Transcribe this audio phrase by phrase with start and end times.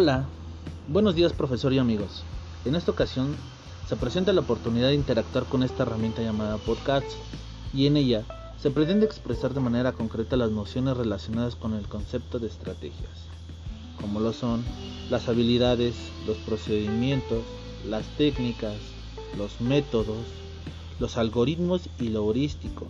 [0.00, 0.28] Hola,
[0.86, 2.22] buenos días profesor y amigos.
[2.64, 3.34] En esta ocasión
[3.88, 7.04] se presenta la oportunidad de interactuar con esta herramienta llamada podcast
[7.74, 8.24] y en ella
[8.62, 13.10] se pretende expresar de manera concreta las nociones relacionadas con el concepto de estrategias,
[14.00, 14.62] como lo son
[15.10, 15.96] las habilidades,
[16.28, 17.42] los procedimientos,
[17.84, 18.76] las técnicas,
[19.36, 20.28] los métodos,
[21.00, 22.86] los algoritmos y lo heurístico.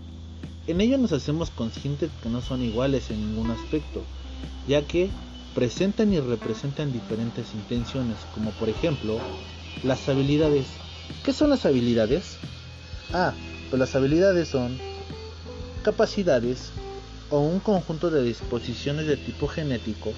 [0.67, 4.03] En ello nos hacemos conscientes que no son iguales en ningún aspecto,
[4.69, 5.09] ya que
[5.59, 9.19] presentan y representan diferentes intenciones, como por ejemplo
[9.83, 10.69] las habilidades.
[11.25, 12.37] ¿Qué son las habilidades?
[13.13, 13.35] Ah,
[13.69, 14.79] pues las habilidades son
[15.83, 16.71] capacidades
[17.31, 20.13] o un conjunto de disposiciones de tipo genético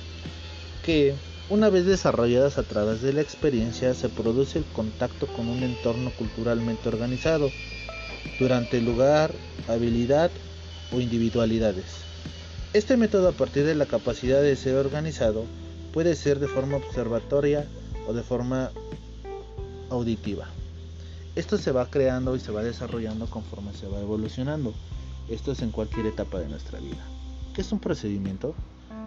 [0.85, 1.15] que,
[1.49, 6.13] una vez desarrolladas a través de la experiencia, se produce el contacto con un entorno
[6.19, 7.51] culturalmente organizado
[8.39, 9.35] durante el lugar,
[9.69, 10.31] habilidad
[10.93, 12.10] o individualidades.
[12.73, 15.45] Este método a partir de la capacidad de ser organizado
[15.93, 17.67] puede ser de forma observatoria
[18.07, 18.71] o de forma
[19.91, 20.47] auditiva.
[21.35, 24.73] Esto se va creando y se va desarrollando conforme se va evolucionando.
[25.29, 27.05] Esto es en cualquier etapa de nuestra vida.
[27.57, 28.55] ¿Qué es un procedimiento?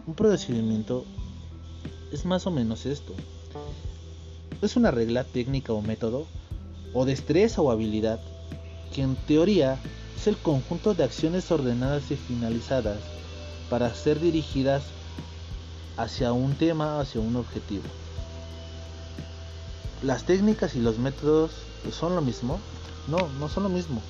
[0.08, 1.06] Un procedimiento
[2.12, 3.14] es más o menos esto.
[4.62, 6.28] Es una regla técnica o método
[6.94, 8.20] o destreza o habilidad
[8.94, 9.80] que en teoría
[10.18, 13.00] es el conjunto de acciones ordenadas y finalizadas
[13.70, 14.84] para ser dirigidas
[15.98, 17.84] hacia un tema, hacia un objetivo.
[20.02, 21.52] Las técnicas y los métodos
[21.92, 22.60] son lo mismo.
[23.08, 24.02] No, no son lo mismo.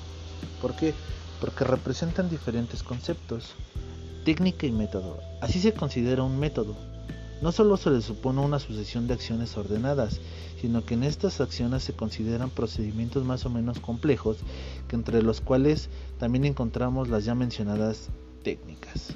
[0.60, 0.94] ¿Por qué?
[1.40, 3.54] Porque representan diferentes conceptos.
[4.24, 5.20] Técnica y método.
[5.40, 6.74] Así se considera un método.
[7.42, 10.20] No solo se le supone una sucesión de acciones ordenadas,
[10.60, 14.38] sino que en estas acciones se consideran procedimientos más o menos complejos,
[14.88, 18.08] que entre los cuales también encontramos las ya mencionadas
[18.42, 19.14] técnicas.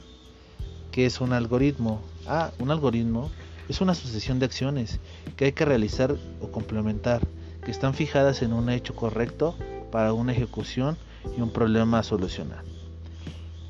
[0.91, 2.03] ¿Qué es un algoritmo?
[2.27, 3.31] Ah, un algoritmo
[3.69, 5.01] es una sucesión de acciones
[5.37, 7.21] que hay que realizar o complementar,
[7.65, 9.55] que están fijadas en un hecho correcto
[9.93, 10.97] para una ejecución
[11.37, 12.65] y un problema a solucionar.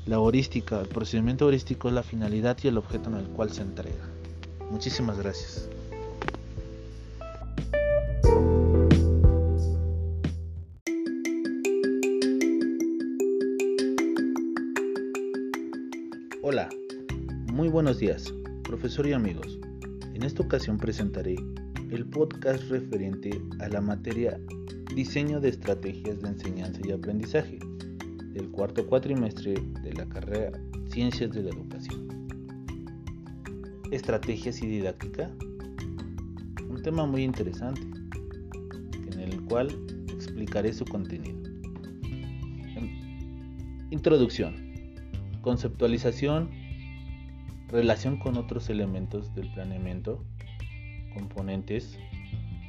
[0.05, 3.61] La heurística, el procedimiento heurístico es la finalidad y el objeto en el cual se
[3.61, 4.09] entrega.
[4.71, 5.69] Muchísimas gracias.
[18.79, 19.59] Profesor y amigos.
[20.13, 21.35] En esta ocasión presentaré
[21.91, 23.29] el podcast referente
[23.59, 24.39] a la materia
[24.95, 27.59] Diseño de Estrategias de Enseñanza y Aprendizaje
[28.31, 30.57] del cuarto cuatrimestre de la carrera
[30.87, 32.29] Ciencias de la Educación.
[33.91, 35.29] Estrategias y didáctica.
[36.69, 37.81] Un tema muy interesante
[39.11, 41.37] en el cual explicaré su contenido.
[43.91, 44.55] Introducción.
[45.41, 46.58] Conceptualización
[47.71, 50.25] relación con otros elementos del planeamiento,
[51.13, 51.99] componentes,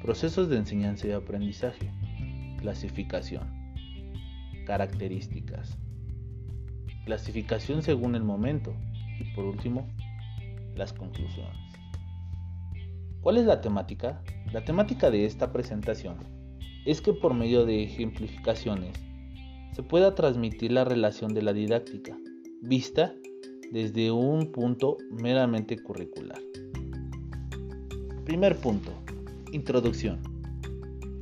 [0.02, 1.90] procesos de enseñanza y aprendizaje,
[2.58, 3.48] clasificación,
[4.66, 5.78] características,
[7.04, 8.74] clasificación según el momento
[9.18, 9.88] y por último,
[10.76, 11.56] las conclusiones.
[13.20, 14.22] ¿Cuál es la temática?
[14.52, 16.16] La temática de esta presentación
[16.86, 18.96] es que por medio de ejemplificaciones
[19.72, 22.16] se pueda transmitir la relación de la didáctica,
[22.62, 23.12] vista
[23.70, 26.40] desde un punto meramente curricular.
[28.24, 28.92] Primer punto.
[29.52, 30.18] Introducción.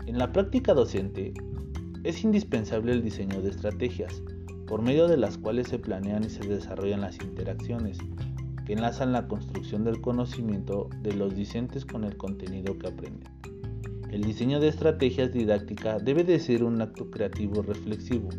[0.06, 1.34] En la práctica docente
[2.04, 4.22] es indispensable el diseño de estrategias,
[4.66, 7.98] por medio de las cuales se planean y se desarrollan las interacciones
[8.64, 13.28] que enlazan la construcción del conocimiento de los discentes con el contenido que aprenden.
[14.10, 18.30] El diseño de estrategias didácticas debe de ser un acto creativo reflexivo,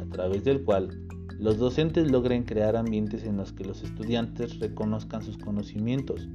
[0.00, 1.01] a través del cual
[1.42, 6.28] los docentes logren crear ambientes en los que los estudiantes reconozcan sus conocimientos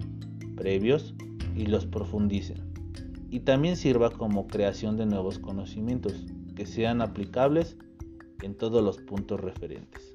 [0.58, 1.16] previos
[1.56, 2.58] y los profundicen.
[3.30, 6.26] Y también sirva como creación de nuevos conocimientos
[6.58, 7.78] que sean aplicables
[8.42, 10.12] en todos los puntos referentes.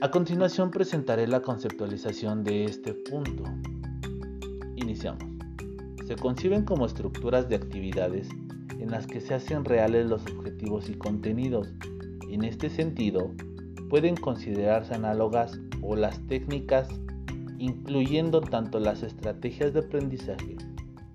[0.00, 3.44] A continuación presentaré la conceptualización de este punto.
[4.76, 5.22] Iniciamos.
[6.06, 8.26] Se conciben como estructuras de actividades
[8.86, 11.74] en las que se hacen reales los objetivos y contenidos.
[12.30, 13.32] En este sentido,
[13.90, 16.88] pueden considerarse análogas o las técnicas,
[17.58, 20.56] incluyendo tanto las estrategias de aprendizaje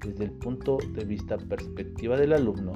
[0.05, 2.73] desde el punto de vista perspectiva del alumno,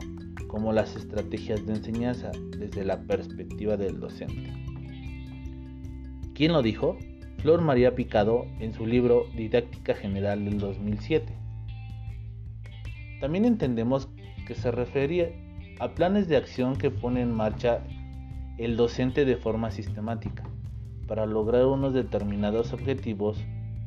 [0.47, 4.53] como las estrategias de enseñanza desde la perspectiva del docente.
[6.33, 6.97] ¿Quién lo dijo?
[7.39, 11.33] Flor María Picado en su libro Didáctica General del 2007.
[13.19, 14.07] También entendemos
[14.45, 15.31] que se refería
[15.79, 17.83] a planes de acción que pone en marcha
[18.57, 20.43] el docente de forma sistemática
[21.07, 23.37] para lograr unos determinados objetivos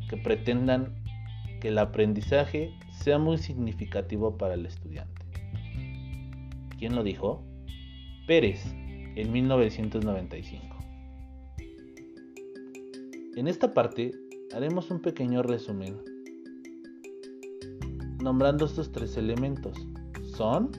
[0.09, 0.95] que pretendan
[1.61, 5.25] que el aprendizaje sea muy significativo para el estudiante.
[6.79, 7.43] ¿Quién lo dijo?
[8.27, 8.65] Pérez,
[9.17, 10.77] en 1995.
[13.37, 14.13] En esta parte
[14.55, 15.97] haremos un pequeño resumen
[18.23, 19.77] nombrando estos tres elementos.
[20.38, 20.70] Son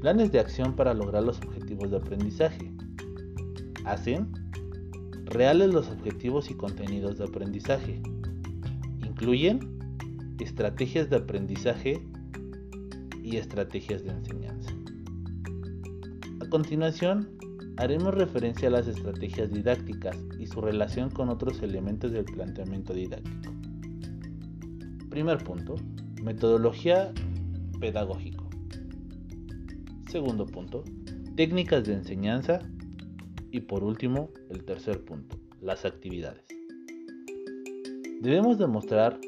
[0.00, 2.70] planes de acción para lograr los objetivos de aprendizaje.
[3.84, 4.30] Hacen
[5.24, 8.00] reales los objetivos y contenidos de aprendizaje.
[9.04, 9.58] Incluyen
[10.38, 12.06] estrategias de aprendizaje
[13.24, 14.70] y estrategias de enseñanza.
[16.40, 17.30] A continuación,
[17.76, 23.52] haremos referencia a las estrategias didácticas y su relación con otros elementos del planteamiento didáctico.
[25.10, 25.74] Primer punto,
[26.22, 27.12] metodología
[27.80, 28.43] pedagógico.
[30.14, 30.84] Segundo punto,
[31.34, 32.60] técnicas de enseñanza.
[33.50, 36.44] Y por último, el tercer punto, las actividades.
[38.20, 39.18] Debemos demostrar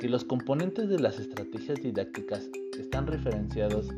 [0.00, 3.90] que los componentes de las estrategias didácticas están referenciados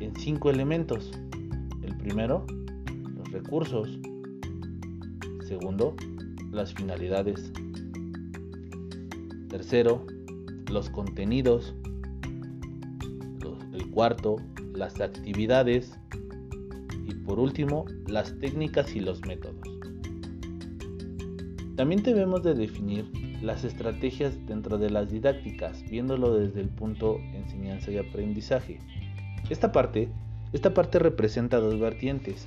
[0.00, 1.12] en cinco elementos.
[1.80, 2.44] El primero,
[3.14, 4.00] los recursos.
[5.46, 5.94] Segundo,
[6.50, 7.52] las finalidades.
[9.48, 10.04] Tercero,
[10.68, 11.72] los contenidos.
[13.72, 14.36] el cuarto,
[14.74, 15.98] las actividades.
[17.08, 19.68] Y por último, las técnicas y los métodos.
[21.76, 23.10] También debemos de definir
[23.42, 28.78] las estrategias dentro de las didácticas, viéndolo desde el punto enseñanza y aprendizaje.
[29.50, 30.08] Esta parte,
[30.52, 32.46] esta parte representa dos vertientes,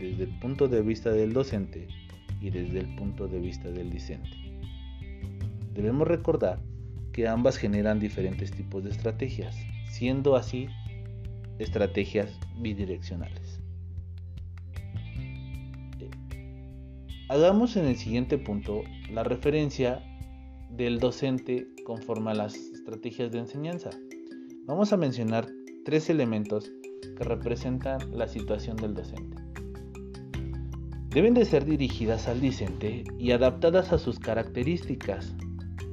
[0.00, 1.86] desde el punto de vista del docente
[2.40, 4.30] y desde el punto de vista del discente.
[5.74, 6.58] Debemos recordar
[7.12, 9.56] que ambas generan diferentes tipos de estrategias,
[9.90, 10.68] siendo así
[11.60, 13.60] estrategias bidireccionales.
[17.28, 20.02] Hagamos en el siguiente punto la referencia
[20.70, 23.90] del docente conforme a las estrategias de enseñanza.
[24.66, 25.46] Vamos a mencionar
[25.84, 26.72] tres elementos
[27.16, 29.36] que representan la situación del docente.
[31.10, 35.34] Deben de ser dirigidas al discente y adaptadas a sus características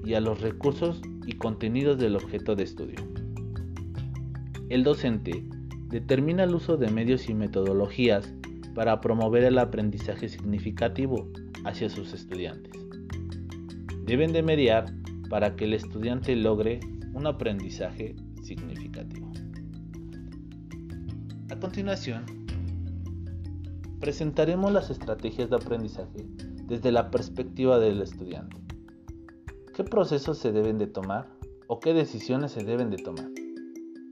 [0.05, 2.99] y a los recursos y contenidos del objeto de estudio.
[4.69, 5.43] El docente
[5.89, 8.33] determina el uso de medios y metodologías
[8.75, 11.29] para promover el aprendizaje significativo
[11.65, 12.73] hacia sus estudiantes.
[14.05, 14.93] Deben de mediar
[15.29, 16.79] para que el estudiante logre
[17.13, 19.31] un aprendizaje significativo.
[21.49, 22.25] A continuación,
[23.99, 26.25] presentaremos las estrategias de aprendizaje
[26.65, 28.57] desde la perspectiva del estudiante.
[29.73, 31.27] ¿Qué procesos se deben de tomar
[31.67, 33.29] o qué decisiones se deben de tomar?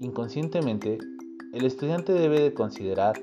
[0.01, 0.97] Inconscientemente,
[1.55, 3.13] el estudiante debe de considerar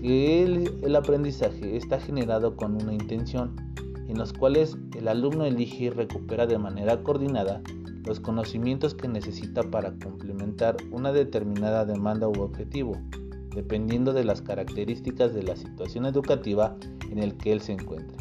[0.00, 3.56] que el, aprendizaje está generado con una intención,
[4.08, 7.60] en los cuales el alumno elige y recupera de manera coordinada
[8.06, 12.96] los conocimientos que necesita para complementar una determinada demanda u objetivo,
[13.52, 16.76] dependiendo de las características de la situación educativa
[17.10, 18.16] en el que él se encuentre.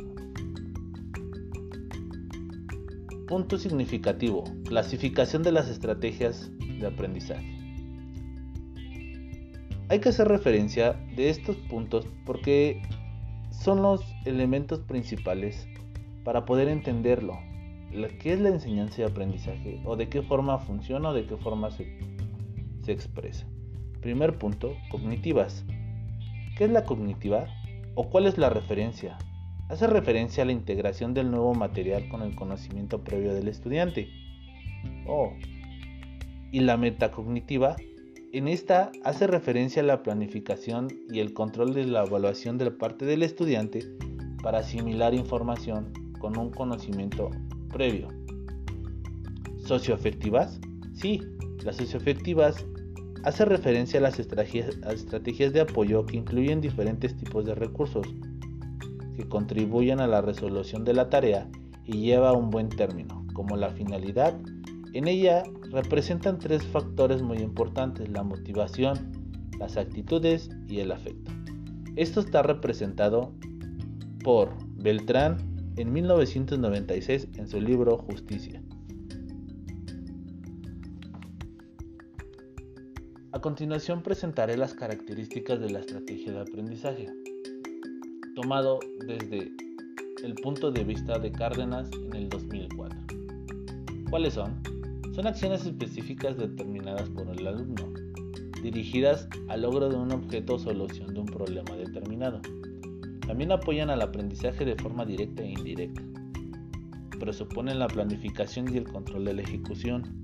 [3.27, 4.43] Punto significativo.
[4.65, 6.49] Clasificación de las estrategias
[6.79, 7.58] de aprendizaje.
[9.89, 12.79] Hay que hacer referencia de estos puntos porque
[13.49, 15.67] son los elementos principales
[16.23, 17.39] para poder entenderlo.
[18.19, 19.81] ¿Qué es la enseñanza y aprendizaje?
[19.85, 21.97] ¿O de qué forma funciona o de qué forma se,
[22.83, 23.47] se expresa?
[23.99, 25.65] Primer punto, cognitivas.
[26.55, 27.47] ¿Qué es la cognitiva?
[27.95, 29.17] ¿O cuál es la referencia?
[29.69, 34.07] Hace referencia a la integración del nuevo material con el conocimiento previo del estudiante.
[35.07, 35.33] Oh.
[36.51, 37.75] Y la metacognitiva
[38.31, 43.05] en esta hace referencia a la planificación y el control de la evaluación de parte
[43.05, 43.79] del estudiante
[44.43, 47.31] para asimilar información con un conocimiento
[47.71, 48.07] previo.
[49.65, 50.59] ¿Socioafectivas?
[50.93, 51.21] Sí,
[51.63, 52.65] las socioafectivas
[53.23, 58.07] hace referencia a las estrategias de apoyo que incluyen diferentes tipos de recursos
[59.15, 61.49] que contribuyen a la resolución de la tarea
[61.83, 64.39] y lleva a un buen término, como la finalidad
[64.93, 69.11] en ella representan tres factores muy importantes, la motivación,
[69.59, 71.31] las actitudes y el afecto.
[71.95, 73.33] Esto está representado
[74.23, 75.37] por Beltrán
[75.75, 78.61] en 1996 en su libro Justicia.
[83.31, 87.07] A continuación presentaré las características de la estrategia de aprendizaje,
[88.35, 89.51] tomado desde
[90.23, 92.99] el punto de vista de Cárdenas en el 2004.
[94.09, 94.78] ¿Cuáles son?
[95.19, 97.91] Son acciones específicas determinadas por el alumno,
[98.63, 102.41] dirigidas al logro de un objeto o solución de un problema determinado.
[103.27, 106.01] También apoyan al aprendizaje de forma directa e indirecta.
[107.19, 110.21] presuponen la planificación y el control de la ejecución.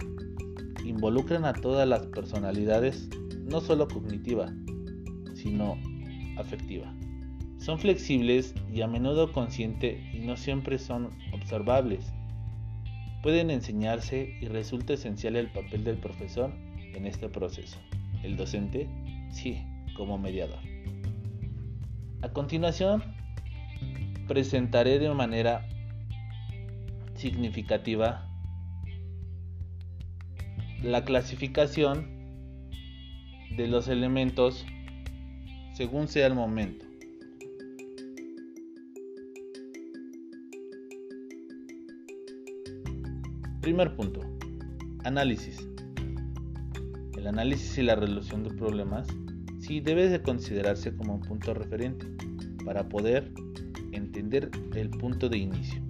[0.86, 3.10] Involucran a todas las personalidades,
[3.44, 4.54] no solo cognitiva,
[5.34, 5.76] sino
[6.38, 6.96] afectiva.
[7.58, 12.15] Son flexibles y a menudo conscientes y no siempre son observables.
[13.26, 16.54] Pueden enseñarse y resulta esencial el papel del profesor
[16.94, 17.80] en este proceso.
[18.22, 18.88] El docente,
[19.32, 19.64] sí,
[19.98, 20.60] como mediador.
[22.22, 23.02] A continuación,
[24.28, 25.68] presentaré de manera
[27.16, 28.30] significativa
[30.84, 32.06] la clasificación
[33.58, 34.68] de los elementos
[35.74, 36.86] según sea el momento.
[43.66, 44.20] Primer punto.
[45.06, 45.68] Análisis.
[47.18, 49.08] El análisis y la resolución de problemas
[49.58, 52.06] sí debe de considerarse como un punto referente
[52.64, 53.32] para poder
[53.92, 55.82] entender el punto de inicio.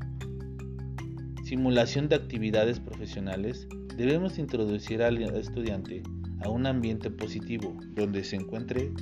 [1.43, 3.67] Simulación de actividades profesionales.
[3.97, 6.01] Debemos introducir al estudiante
[6.45, 8.93] a un ambiente positivo donde se encuentre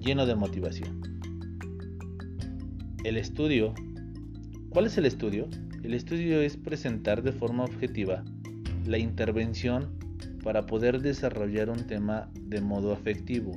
[0.00, 1.00] lleno de motivación.
[3.04, 3.72] El estudio.
[4.70, 5.48] ¿Cuál es el estudio?
[5.86, 8.24] El estudio es presentar de forma objetiva
[8.86, 9.96] la intervención
[10.42, 13.52] para poder desarrollar un tema de modo afectivo,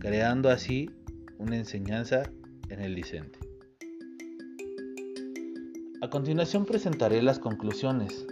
[0.00, 0.88] creando así
[1.36, 2.22] una enseñanza
[2.70, 3.38] en el discente.
[6.00, 8.26] A continuación presentaré las conclusiones.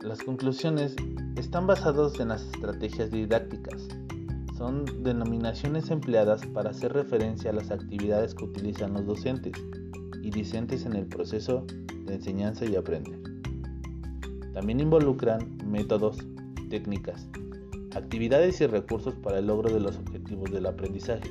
[0.00, 0.94] Las conclusiones
[1.34, 3.88] están basadas en las estrategias didácticas.
[4.56, 9.54] Son denominaciones empleadas para hacer referencia a las actividades que utilizan los docentes
[10.22, 11.66] y discentes en el proceso
[12.14, 13.18] enseñanza y aprender.
[14.52, 16.18] También involucran métodos,
[16.68, 17.28] técnicas,
[17.94, 21.30] actividades y recursos para el logro de los objetivos del aprendizaje.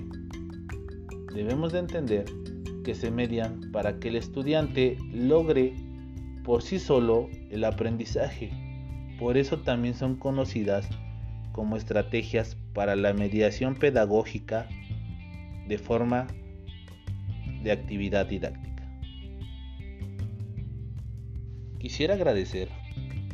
[1.34, 2.26] Debemos de entender
[2.84, 5.76] que se median para que el estudiante logre
[6.44, 8.52] por sí solo el aprendizaje.
[9.20, 10.88] Por eso también son conocidas
[11.52, 14.68] como estrategias para la mediación pedagógica
[15.68, 16.28] de forma
[17.64, 18.71] de actividad didáctica.
[21.82, 22.70] Quisiera agradecer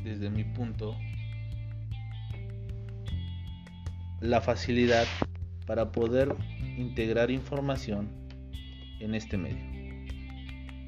[0.05, 0.95] desde mi punto
[4.21, 5.05] la facilidad
[5.65, 6.33] para poder
[6.77, 8.07] integrar información
[9.01, 9.65] en este medio.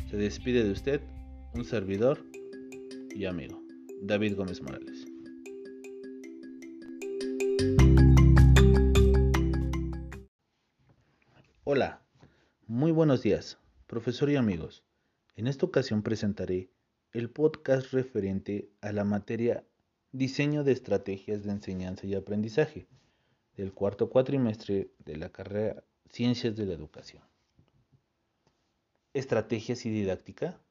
[0.09, 1.01] Se despide de usted
[1.53, 2.25] un servidor
[3.13, 3.61] y amigo,
[4.03, 5.05] David Gómez Morales.
[11.65, 12.05] Hola,
[12.67, 14.85] muy buenos días, profesor y amigos.
[15.35, 16.69] En esta ocasión presentaré
[17.11, 19.65] el podcast referente a la materia
[20.11, 22.87] Diseño de Estrategias de Enseñanza y Aprendizaje
[23.57, 27.23] del cuarto cuatrimestre de la carrera Ciencias de la Educación.
[29.13, 30.61] Estrategias y didáctica.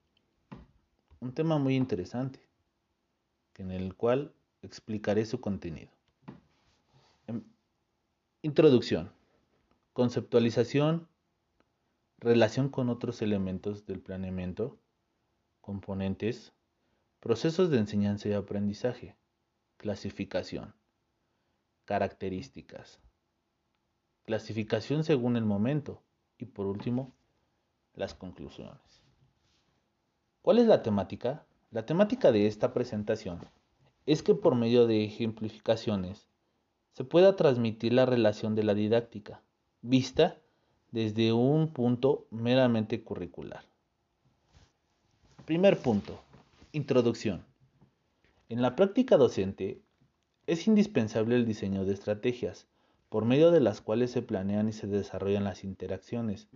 [1.18, 2.38] Un tema muy interesante,
[3.56, 5.90] en el cual explicaré su contenido.
[7.26, 7.42] Em,
[8.42, 9.10] introducción.
[9.92, 11.08] Conceptualización.
[12.20, 14.78] Relación con otros elementos del planeamiento
[15.68, 16.54] componentes,
[17.20, 19.16] procesos de enseñanza y aprendizaje,
[19.76, 20.74] clasificación,
[21.84, 23.00] características,
[24.24, 26.00] clasificación según el momento
[26.38, 27.12] y por último,
[27.92, 29.02] las conclusiones.
[30.40, 31.44] ¿Cuál es la temática?
[31.70, 33.40] La temática de esta presentación
[34.06, 36.28] es que por medio de ejemplificaciones
[36.92, 39.42] se pueda transmitir la relación de la didáctica,
[39.82, 40.38] vista
[40.92, 43.68] desde un punto meramente curricular.
[45.48, 46.20] Primer punto.
[46.72, 47.42] Introducción.
[48.50, 49.80] En la práctica docente
[50.46, 52.66] es indispensable el diseño de estrategias,
[53.08, 56.48] por medio de las cuales se planean y se desarrollan las interacciones,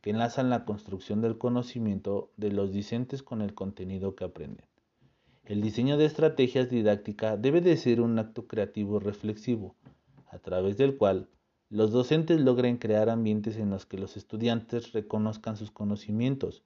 [0.00, 4.66] que enlazan la construcción del conocimiento de los discentes con el contenido que aprenden.
[5.44, 9.76] El diseño de estrategias didácticas debe de ser un acto creativo reflexivo,
[10.26, 11.28] a través del cual
[11.68, 16.64] los docentes logren crear ambientes en los que los estudiantes reconozcan sus conocimientos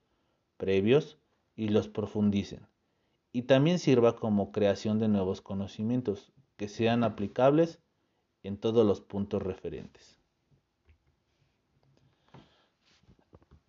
[0.56, 1.18] previos
[1.56, 2.66] y los profundicen.
[3.32, 7.80] Y también sirva como creación de nuevos conocimientos que sean aplicables
[8.42, 10.18] en todos los puntos referentes.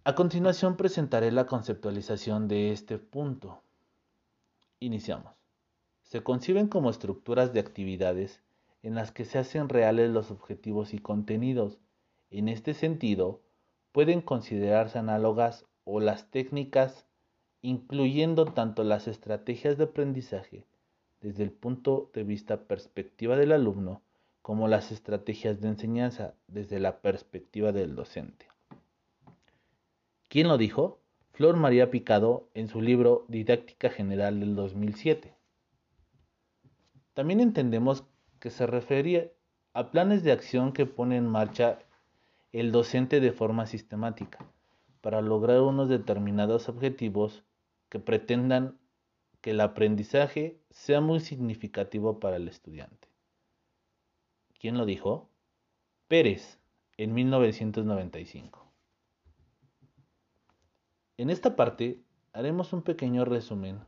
[0.03, 3.61] A continuación presentaré la conceptualización de este punto.
[4.79, 5.33] Iniciamos.
[6.03, 8.41] Se conciben como estructuras de actividades
[8.83, 11.79] en las que se hacen reales los objetivos y contenidos.
[12.29, 13.41] En este sentido,
[13.91, 17.05] pueden considerarse análogas o las técnicas
[17.61, 20.65] incluyendo tanto las estrategias de aprendizaje
[21.21, 24.01] desde el punto de vista perspectiva del alumno
[24.41, 28.45] como las estrategias de enseñanza desde la perspectiva del docente.
[30.29, 30.99] ¿Quién lo dijo?
[31.33, 35.33] Flor María Picado en su libro Didáctica General del 2007.
[37.13, 38.03] También entendemos
[38.39, 39.29] que se refería
[39.73, 41.79] a planes de acción que pone en marcha
[42.53, 44.39] el docente de forma sistemática
[45.01, 47.43] para lograr unos determinados objetivos
[47.89, 48.77] que pretendan
[49.41, 53.07] que el aprendizaje sea muy significativo para el estudiante.
[54.59, 55.29] ¿Quién lo dijo?
[56.07, 56.59] Pérez,
[56.97, 58.71] en 1995.
[61.17, 62.03] En esta parte
[62.33, 63.85] haremos un pequeño resumen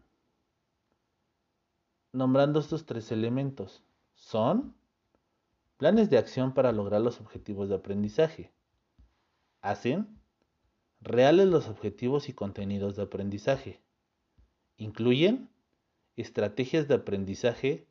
[2.12, 3.84] nombrando estos tres elementos.
[4.16, 4.76] Son
[5.78, 8.52] planes de acción para lograr los objetivos de aprendizaje.
[9.62, 10.20] Hacen
[11.02, 13.82] reales los objetivos y contenidos de aprendizaje.
[14.80, 15.50] Incluyen
[16.16, 17.86] estrategias de aprendizaje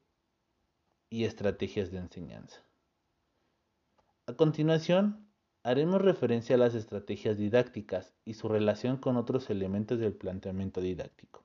[1.11, 2.63] y estrategias de enseñanza.
[4.27, 5.29] A continuación,
[5.63, 11.45] haremos referencia a las estrategias didácticas y su relación con otros elementos del planteamiento didáctico.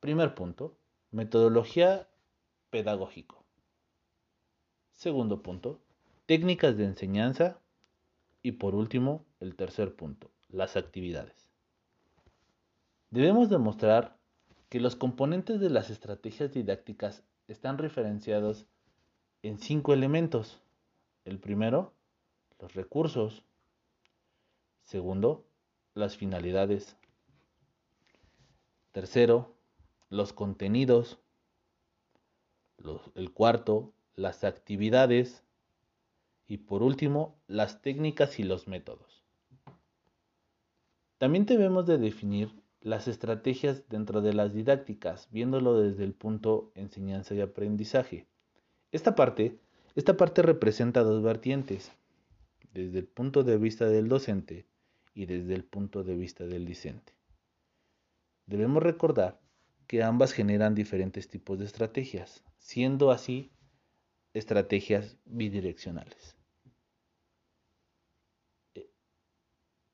[0.00, 0.78] Primer punto,
[1.10, 2.08] metodología
[2.70, 3.44] pedagógico.
[4.92, 5.82] Segundo punto,
[6.24, 7.60] técnicas de enseñanza.
[8.42, 11.41] Y por último, el tercer punto, las actividades.
[13.12, 14.16] Debemos demostrar
[14.70, 18.64] que los componentes de las estrategias didácticas están referenciados
[19.42, 20.62] en cinco elementos.
[21.26, 21.92] El primero,
[22.58, 23.44] los recursos.
[24.84, 25.44] Segundo,
[25.92, 26.96] las finalidades.
[28.92, 29.54] Tercero,
[30.08, 31.18] los contenidos.
[33.14, 35.44] el cuarto, las actividades.
[36.46, 39.22] Y por último, las técnicas y los métodos.
[41.18, 47.34] También debemos de definir las estrategias dentro de las didácticas, viéndolo desde el punto enseñanza
[47.34, 48.26] y aprendizaje.
[48.90, 49.58] Esta parte,
[49.94, 51.92] esta parte representa dos vertientes
[52.74, 54.66] desde el punto de vista del docente
[55.14, 57.12] y desde el punto de vista del discente.
[58.46, 59.40] Debemos recordar
[59.86, 63.52] que ambas generan diferentes tipos de estrategias, siendo así
[64.32, 66.36] estrategias bidireccionales.
[68.74, 68.90] Eh,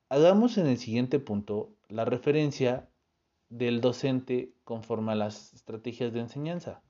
[0.09, 2.89] hagamos en el siguiente punto la referencia
[3.49, 6.83] del docente conforme a las estrategias de enseñanza.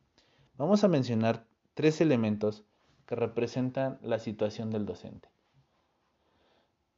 [0.57, 2.65] Vamos a mencionar tres elementos
[3.07, 5.29] que representan la situación del docente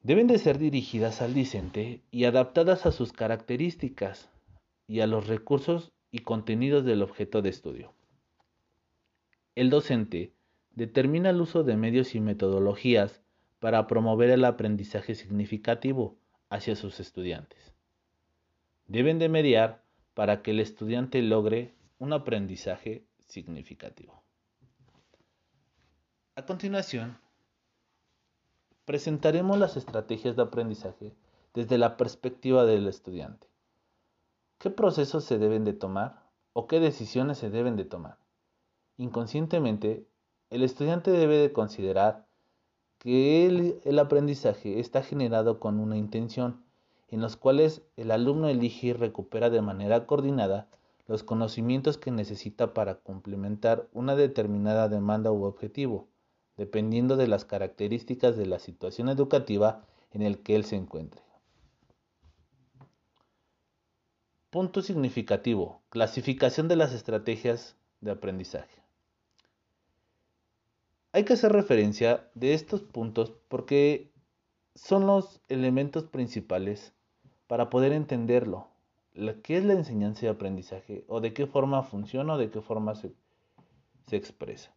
[0.03, 4.31] deben de ser dirigidas al discente y adaptadas a sus características
[4.87, 7.93] y a los recursos y contenidos del objeto de estudio.
[9.55, 10.33] El docente
[10.71, 13.23] determina el uso de medios y metodologías
[13.59, 16.17] para promover el aprendizaje significativo
[16.49, 17.75] hacia sus estudiantes.
[18.91, 24.25] Deben de mediar para que el estudiante logre un aprendizaje significativo.
[26.35, 27.17] A continuación,
[28.87, 31.15] presentaremos las estrategias de aprendizaje
[31.55, 33.47] desde la perspectiva del estudiante.
[34.59, 38.19] ¿Qué procesos se deben de tomar o qué decisiones se deben de tomar?
[38.97, 40.05] Inconscientemente,
[40.51, 42.27] el estudiante debe de considerar
[42.99, 46.65] que el, el aprendizaje está generado con una intención,
[47.11, 50.69] en los cuales el alumno elige y recupera de manera coordinada
[51.07, 56.09] los conocimientos que necesita para complementar una determinada demanda u objetivo
[56.61, 61.23] dependiendo de las características de la situación educativa en el que él se encuentre.
[64.51, 65.81] Punto significativo.
[65.89, 68.83] Clasificación de las estrategias de aprendizaje.
[71.13, 74.13] Hay que hacer referencia de estos puntos porque
[74.75, 76.93] son los elementos principales
[77.51, 78.69] para poder entenderlo.
[79.43, 81.05] ¿Qué es la enseñanza y aprendizaje?
[81.09, 83.13] ¿O de qué forma funciona o de qué forma se,
[84.13, 84.73] expresa?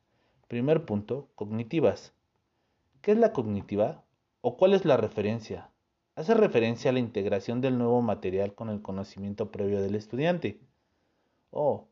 [0.48, 2.16] Primer punto, cognitivas.
[3.04, 4.04] ¿Qué es la cognitiva?
[4.42, 5.70] ¿O cuál es la referencia?
[6.16, 10.60] Hace referencia a la integración del nuevo material con el conocimiento previo del estudiante.
[11.52, 11.90] Oh,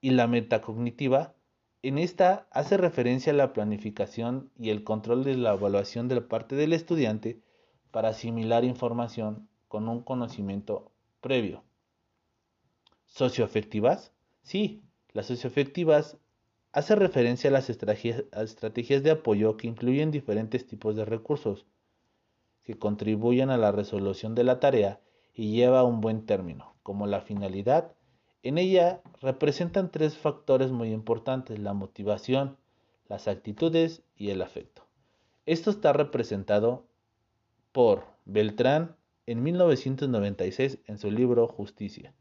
[0.00, 1.34] y la metacognitiva,
[1.82, 6.28] en esta hace referencia a la planificación y el control de la evaluación de la
[6.28, 7.42] parte del estudiante
[7.90, 11.62] para asimilar información con un conocimiento previo.
[13.04, 14.10] ¿Socioafectivas?
[14.40, 16.16] Sí, las socioafectivas
[16.72, 21.66] hace referencia a las estrategias de apoyo que incluyen diferentes tipos de recursos
[22.62, 25.02] que contribuyen a la resolución de la tarea
[25.34, 27.92] y lleva a un buen término, como la finalidad.
[28.42, 32.56] En ella representan tres factores muy importantes, la motivación,
[33.08, 34.86] las actitudes y el afecto.
[35.44, 36.86] Esto está representado
[37.72, 42.14] por Beltrán en 1996 en su libro Justicia.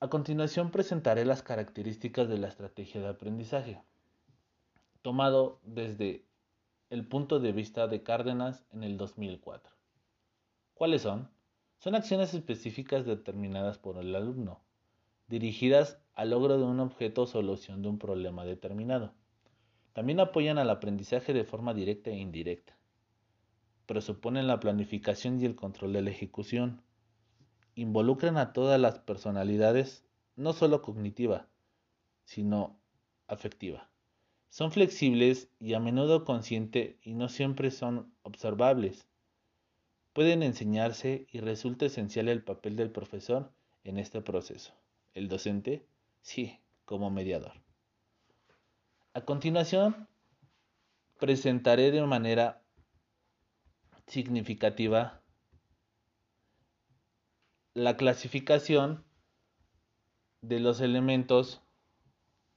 [0.00, 3.80] A continuación presentaré las características de la estrategia de aprendizaje,
[5.00, 6.26] tomado desde
[6.90, 9.72] el punto de vista de Cárdenas en el 2004.
[10.74, 11.30] ¿Cuáles son?
[11.78, 14.60] Son acciones específicas determinadas por el alumno,
[15.28, 19.14] dirigidas al logro de un objeto o solución de un problema determinado.
[19.94, 22.76] También apoyan al aprendizaje de forma directa e indirecta.
[23.86, 26.82] Presuponen la planificación y el control de la ejecución.
[27.76, 30.04] Involucran a todas las personalidades,
[30.34, 31.46] no solo cognitiva,
[32.24, 32.76] sino
[33.28, 33.88] afectiva.
[34.50, 39.06] Son flexibles y a menudo conscientes y no siempre son observables.
[40.12, 43.52] Pueden enseñarse y resulta esencial el papel del profesor
[43.84, 44.72] en este proceso.
[45.12, 45.86] El docente,
[46.20, 47.63] sí, como mediador.
[49.16, 50.08] A continuación,
[51.20, 52.64] presentaré de manera
[54.08, 55.22] significativa
[57.74, 59.04] la clasificación
[60.40, 61.62] de los elementos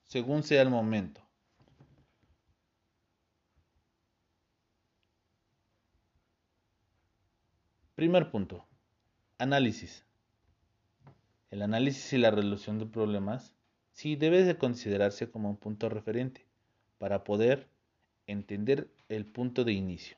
[0.05, 1.21] según sea el momento.
[7.93, 8.65] Primer punto.
[9.37, 10.07] Análisis.
[11.51, 13.53] El análisis y la resolución de problemas
[13.91, 16.46] sí debe de considerarse como un punto referente
[16.97, 17.67] para poder
[18.27, 20.17] entender el punto de inicio.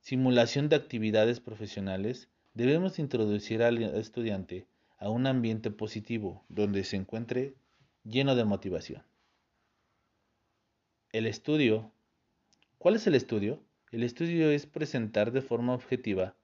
[0.00, 2.28] Simulación de actividades profesionales.
[2.54, 4.66] Debemos introducir al estudiante
[4.98, 7.54] a un ambiente positivo donde se encuentre
[8.04, 9.02] lleno de motivación.
[11.12, 11.92] El estudio.
[12.78, 13.62] ¿Cuál es el estudio?
[13.90, 16.34] El estudio es presentar de forma objetiva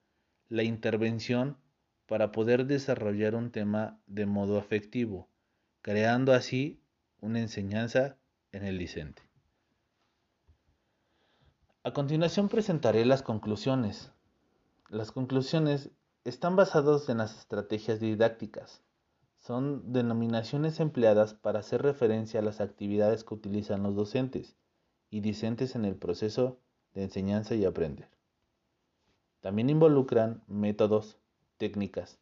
[0.50, 1.56] la intervención
[2.06, 5.28] para poder desarrollar un tema de modo afectivo,
[5.82, 6.80] creando así
[7.20, 8.17] una enseñanza
[8.52, 9.22] en el discente.
[11.84, 14.12] A continuación presentaré las conclusiones.
[14.88, 15.90] Las conclusiones
[16.24, 18.82] están basadas en las estrategias didácticas.
[19.36, 24.56] Son denominaciones empleadas para hacer referencia a las actividades que utilizan los docentes
[25.10, 26.58] y discentes en el proceso
[26.94, 28.10] de enseñanza y aprender.
[29.40, 31.16] También involucran métodos,
[31.56, 32.18] técnicas,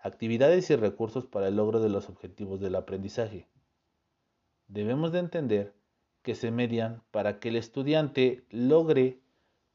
[0.00, 3.46] actividades y recursos para el logro de los objetivos del aprendizaje.
[4.68, 5.74] Debemos de entender
[6.22, 9.18] que se median para que el estudiante logre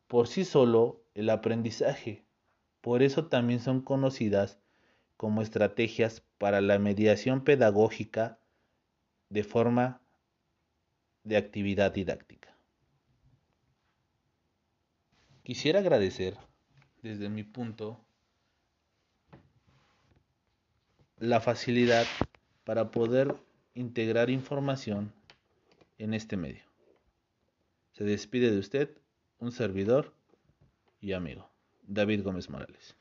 [0.08, 2.24] por sí solo el aprendizaje.
[2.82, 4.60] Por eso también son conocidas
[5.18, 8.40] como estrategias para la mediación pedagógica
[9.30, 10.02] de forma
[11.24, 12.56] de actividad didáctica.
[15.44, 16.38] Quisiera agradecer
[17.02, 18.00] desde mi punto
[21.18, 22.06] la facilidad
[22.64, 23.36] para poder
[23.74, 25.14] integrar información
[25.98, 26.64] en este medio.
[27.92, 28.98] Se despide de usted
[29.40, 30.14] un servidor
[31.00, 31.50] y amigo,
[31.84, 32.96] David Gómez Morales.